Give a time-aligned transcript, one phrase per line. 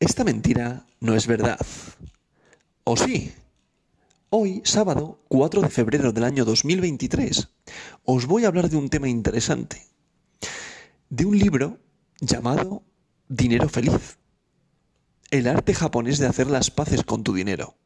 [0.00, 1.60] Esta mentira no es verdad.
[2.84, 3.34] ¿O sí?
[4.30, 7.48] Hoy, sábado 4 de febrero del año 2023,
[8.04, 9.86] os voy a hablar de un tema interesante.
[11.10, 11.80] De un libro
[12.18, 12.82] llamado
[13.28, 14.16] Dinero Feliz.
[15.30, 17.76] El arte japonés de hacer las paces con tu dinero.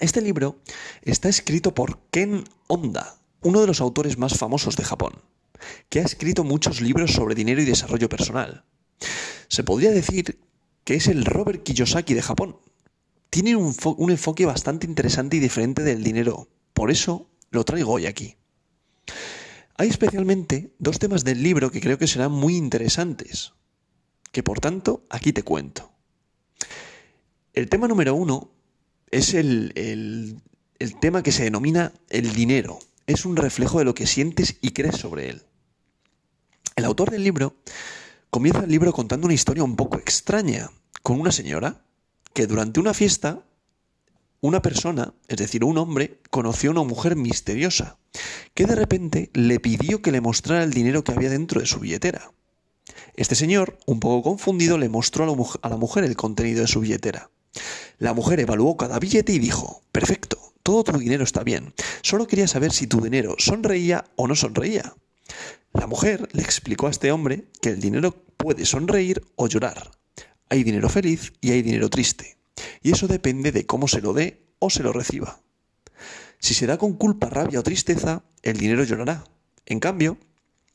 [0.00, 0.60] Este libro
[1.00, 5.14] está escrito por Ken Honda, uno de los autores más famosos de Japón,
[5.88, 8.66] que ha escrito muchos libros sobre dinero y desarrollo personal.
[9.48, 10.38] Se podría decir
[10.84, 12.56] que es el Robert Kiyosaki de Japón.
[13.30, 18.06] Tiene un, un, enfoque bastante interesante y diferente del dinero, por eso lo traigo hoy
[18.06, 18.36] aquí.
[19.76, 23.52] Hay especialmente dos temas del libro que creo que serán muy interesantes,
[24.30, 25.90] que por tanto aquí te cuento.
[27.54, 28.50] El tema número uno
[29.10, 30.40] es el, el,
[30.78, 32.78] el tema que se denomina el dinero.
[33.06, 35.42] Es un reflejo de lo que sientes y crees sobre él.
[36.76, 37.56] El autor del libro
[38.34, 40.68] comienza el libro contando una historia un poco extraña,
[41.04, 41.84] con una señora
[42.32, 43.44] que durante una fiesta,
[44.40, 47.96] una persona, es decir, un hombre, conoció a una mujer misteriosa,
[48.52, 51.78] que de repente le pidió que le mostrara el dinero que había dentro de su
[51.78, 52.32] billetera.
[53.14, 57.30] Este señor, un poco confundido, le mostró a la, mujer, el contenido de su billetera.
[57.98, 61.72] La mujer evaluó cada billete y dijo, perfecto, todo tu dinero está bien,
[62.02, 64.92] solo quería saber si tu dinero sonreía o no sonreía.
[65.74, 69.90] La mujer le explicó a este hombre que el dinero puede sonreír o llorar.
[70.48, 72.38] Hay dinero feliz y hay dinero triste.
[72.80, 75.40] Y eso depende de cómo se lo dé o se lo reciba.
[76.38, 79.24] Si se da con culpa, rabia o tristeza, el dinero llorará.
[79.66, 80.16] En cambio,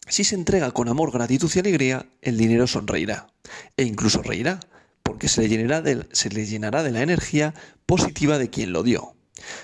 [0.06, 3.28] si se entrega con amor, gratitud y alegría, el dinero sonreirá.
[3.78, 4.60] E incluso reirá,
[5.02, 7.54] porque se le llenará de, se le llenará de la energía
[7.86, 9.16] positiva de quien lo dio.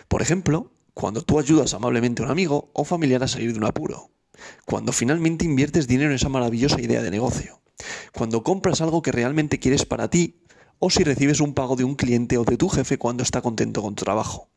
[0.07, 3.65] Por ejemplo, cuando tú ayudas amablemente a un amigo o familiar a salir de un
[3.65, 4.14] apuro
[4.65, 7.61] cuando finalmente inviertes dinero en esa maravillosa idea de negocio,
[8.13, 10.41] cuando compras algo que realmente quieres para ti,
[10.79, 13.81] o si recibes un pago de un cliente o de tu jefe cuando está contento
[13.81, 14.49] con tu trabajo.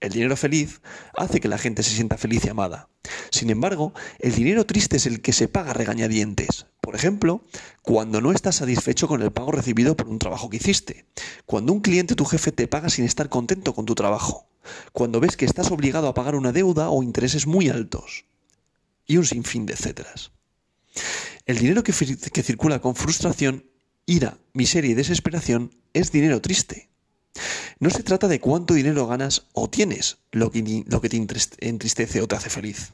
[0.00, 0.80] El dinero feliz
[1.16, 2.88] hace que la gente se sienta feliz y amada.
[3.30, 6.66] Sin embargo, el dinero triste es el que se paga regañadientes.
[6.80, 7.44] Por ejemplo,
[7.82, 11.06] cuando no estás satisfecho con el pago recibido por un trabajo que hiciste.
[11.46, 14.48] Cuando un cliente o tu jefe te paga sin estar contento con tu trabajo.
[14.92, 18.24] Cuando ves que estás obligado a pagar una deuda o intereses muy altos
[19.06, 20.32] y un sinfín de etcéteras.
[21.46, 23.66] El dinero que, circula con frustración,
[24.06, 26.90] ira, miseria y desesperación es dinero triste.
[27.78, 31.16] No se trata de cuánto dinero ganas o tienes lo que, lo que te
[31.60, 32.92] entristece o te hace feliz.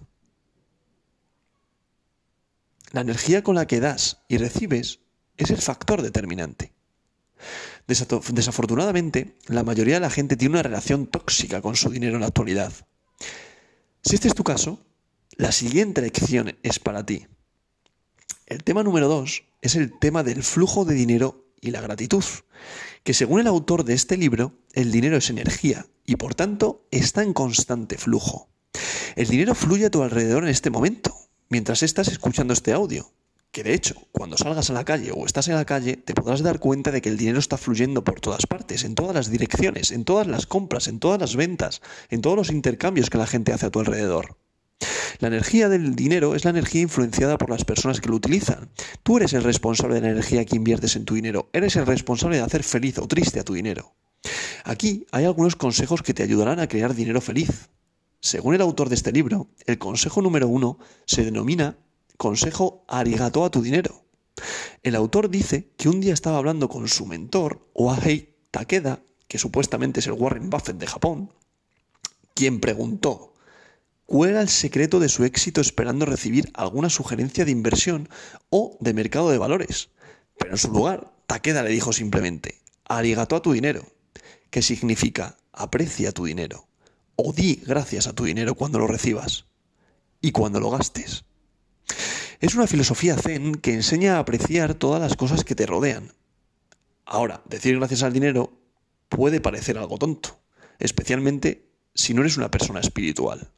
[2.93, 5.01] La energía con la que das y recibes
[5.37, 6.73] es el factor determinante.
[7.87, 12.27] Desafortunadamente, la mayoría de la gente tiene una relación tóxica con su dinero en la
[12.29, 12.73] actualidad.
[14.03, 14.85] Si este es tu caso,
[15.39, 17.29] la siguiente lección es para ti.
[18.47, 22.25] El tema número dos es el tema del flujo de dinero y la gratitud,
[23.05, 27.23] que según el autor de este libro, el dinero es energía y por tanto está
[27.23, 28.49] en constante flujo.
[29.15, 31.15] El dinero fluye a tu alrededor en este momento,
[31.49, 33.13] mientras estás escuchando este audio,
[33.53, 36.43] que de hecho, cuando salgas a la calle o estás en la calle, te podrás
[36.43, 39.93] dar cuenta de que el dinero está fluyendo por todas partes, en todas las direcciones,
[39.93, 43.53] en todas las compras, en todas las ventas, en todos los intercambios que la gente
[43.53, 44.37] hace a tu alrededor.
[45.21, 48.71] La energía del dinero es la energía influenciada por las personas que lo utilizan.
[49.03, 51.49] Tú eres el responsable de la energía que inviertes en tu dinero.
[51.53, 53.95] Eres el responsable de hacer feliz o triste a tu dinero.
[54.65, 57.69] Aquí hay algunos consejos que te ayudarán a crear dinero feliz.
[58.21, 61.77] Según el autor de este libro, el consejo número uno se denomina
[62.17, 64.03] consejo arigato a tu dinero.
[64.83, 70.01] El autor dice que un día estaba hablando con su mentor, Oahei Takeda, que supuestamente
[70.01, 71.33] es el Warren Buffett de Japón,
[72.35, 73.35] quien preguntó,
[74.11, 78.09] ¿Cuál era el secreto de su éxito esperando recibir alguna sugerencia de inversión
[78.49, 79.91] o de mercado de valores?
[80.39, 83.85] Pero en su lugar, Takeda le dijo simplemente, arigato a tu dinero,
[84.49, 86.69] que significa aprecia tu dinero,
[87.17, 89.45] o di gracias a tu dinero cuando lo recibas
[90.23, 91.27] y cuando lo gastes.
[92.41, 96.15] Es una filosofía zen que enseña a apreciar todas las cosas que te rodean.
[97.05, 98.59] Ahora, decir gracias al dinero
[99.11, 100.41] puede parecer algo tonto,
[100.79, 103.53] especialmente si no eres una persona espiritual.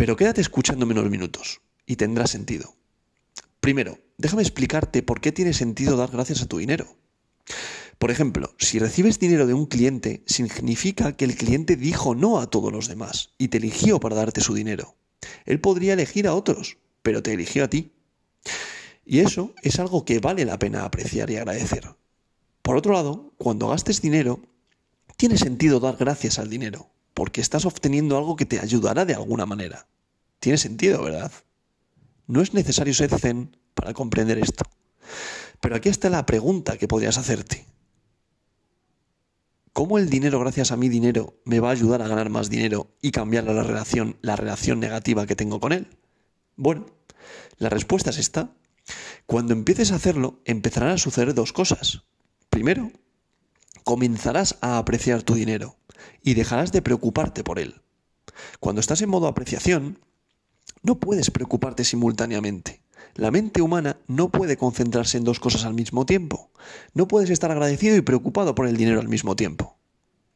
[0.00, 2.74] Pero quédate escuchándome unos minutos y tendrá sentido.
[3.60, 6.96] Primero, déjame explicarte por qué tiene sentido dar gracias a tu dinero.
[7.98, 12.46] Por ejemplo, si recibes dinero de un cliente, significa que el cliente dijo no a
[12.48, 14.96] todos los demás y te eligió para darte su dinero.
[15.44, 17.92] Él podría elegir a otros, pero te eligió a ti.
[19.04, 21.94] Y eso es algo que vale la pena apreciar y agradecer.
[22.62, 24.40] Por otro lado, cuando gastes dinero,
[25.18, 29.46] tiene sentido dar gracias al dinero, porque estás obteniendo algo que te ayudará de alguna
[29.46, 29.86] manera.
[30.38, 31.32] Tiene sentido, ¿verdad?
[32.26, 34.64] No es necesario ser zen para comprender esto.
[35.60, 37.66] Pero aquí está la pregunta que podrías hacerte.
[39.72, 42.96] ¿Cómo el dinero, gracias a mi dinero, me va a ayudar a ganar más dinero
[43.00, 45.88] y cambiar la relación, la relación negativa que tengo con él?
[46.56, 46.86] Bueno,
[47.58, 48.52] la respuesta es esta.
[49.26, 52.02] Cuando empieces a hacerlo, empezarán a suceder dos cosas.
[52.48, 52.90] Primero,
[53.84, 55.76] comenzarás a apreciar tu dinero
[56.22, 57.80] y dejarás de preocuparte por él.
[58.58, 59.98] Cuando estás en modo apreciación,
[60.82, 62.82] no puedes preocuparte simultáneamente.
[63.14, 66.50] La mente humana no puede concentrarse en dos cosas al mismo tiempo.
[66.94, 69.76] No puedes estar agradecido y preocupado por el dinero al mismo tiempo.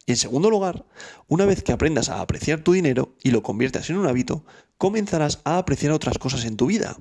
[0.05, 0.85] Y en segundo lugar,
[1.27, 4.45] una vez que aprendas a apreciar tu dinero y lo conviertas en un hábito,
[4.77, 6.97] comenzarás a apreciar otras cosas en tu vida,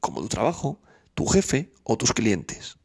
[0.00, 0.80] como tu trabajo,
[1.14, 2.78] tu jefe o tus clientes.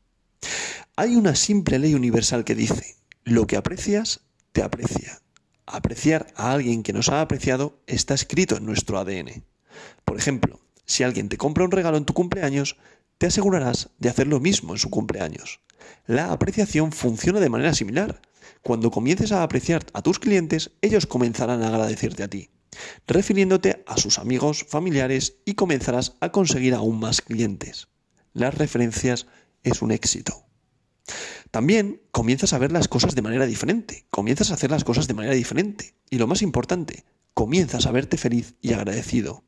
[0.95, 5.21] Hay una simple ley universal que dice, lo que aprecias, te aprecia.
[5.73, 9.43] Apreciar a alguien que nos ha apreciado está escrito en nuestro ADN.
[10.05, 12.77] Por ejemplo, si alguien te compra un regalo en tu cumpleaños,
[13.17, 15.61] te asegurarás de hacer lo mismo en su cumpleaños.
[16.05, 18.21] La apreciación funciona de manera similar.
[18.61, 22.51] Cuando comiences a apreciar a tus clientes, ellos comenzarán a agradecerte a ti,
[23.07, 27.87] refiriéndote a sus amigos, familiares y comenzarás a conseguir aún más clientes.
[28.33, 29.25] Las referencias
[29.63, 30.42] es un éxito.
[31.53, 35.13] También comienzas a ver las cosas de manera diferente, comienzas a hacer las cosas de
[35.13, 37.05] manera diferente y lo más importante,
[37.35, 39.43] comienzas a verte feliz y agradecido.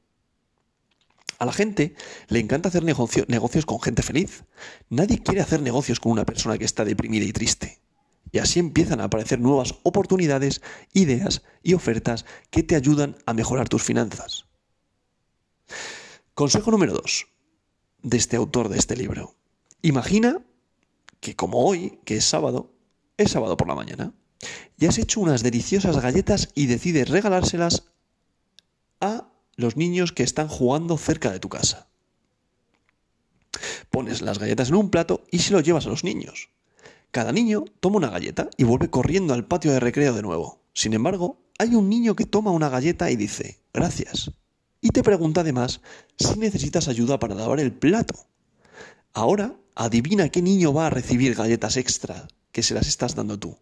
[1.40, 1.96] A la gente
[2.28, 4.44] le encanta hacer negocios con gente feliz.
[4.88, 7.82] Nadie quiere hacer negocios con una persona que está deprimida y triste.
[8.32, 10.62] Y así empiezan a aparecer nuevas oportunidades,
[10.94, 14.46] ideas y ofertas que te ayudan a mejorar tus finanzas.
[16.36, 17.26] Consejo número 2
[18.04, 19.36] de este autor de este libro.
[19.82, 20.46] Imagina
[21.26, 22.72] que como hoy, que es sábado,
[23.18, 24.14] es sábado por la mañana,
[24.78, 27.86] y has hecho unas deliciosas galletas y decides regalárselas
[29.02, 31.88] a los niños que están jugando cerca de tu casa.
[33.90, 36.50] Pones las galletas en un plato y se lo llevas a los niños.
[37.10, 40.62] Cada niño toma una galleta y vuelve corriendo al patio de recreo de nuevo.
[40.74, 44.30] Sin embargo, hay un niño que toma una galleta y dice, gracias.
[44.80, 45.82] Y te pregunta además
[46.20, 48.14] si necesitas ayuda para lavar el plato.
[49.12, 53.58] Ahora, adivina qué niño va a recibir galletas extra que se las estás dando tú.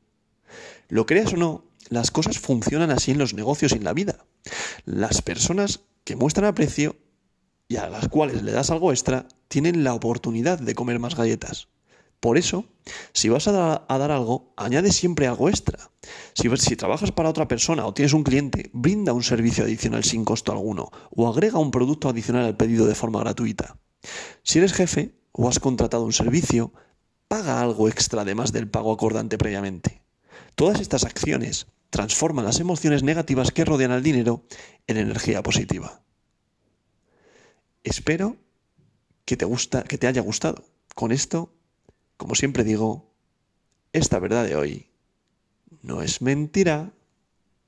[0.87, 4.25] Lo creas o no, las cosas funcionan así en los negocios y en la vida.
[4.85, 6.95] Las personas que muestran aprecio
[7.67, 11.67] y a las cuales le das algo extra tienen la oportunidad de comer más galletas.
[12.19, 12.65] Por eso,
[13.11, 13.51] si vas a,
[13.87, 15.91] dar algo, añade siempre algo extra.
[16.33, 20.23] Si, si trabajas para otra persona o tienes un cliente, brinda un servicio adicional sin
[20.23, 23.77] costo alguno o agrega un producto adicional al pedido de forma gratuita.
[24.43, 26.71] Si eres jefe o has contratado un servicio,
[27.27, 30.01] paga algo extra además del pago acordante previamente.
[30.55, 34.45] Todas estas acciones transforman las emociones negativas que rodean al dinero
[34.87, 36.01] en energía positiva.
[37.83, 38.37] Espero
[39.25, 39.45] que te,
[39.87, 40.63] que te haya gustado.
[40.95, 41.53] Con esto,
[42.17, 43.11] como siempre digo,
[43.91, 44.87] esta verdad de hoy
[45.81, 46.93] no es mentira.